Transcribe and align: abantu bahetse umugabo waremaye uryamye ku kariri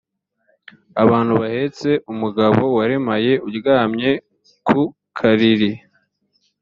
abantu 1.03 1.33
bahetse 1.41 1.89
umugabo 2.11 2.61
waremaye 2.77 3.33
uryamye 3.47 4.11
ku 4.67 4.81
kariri 5.17 5.71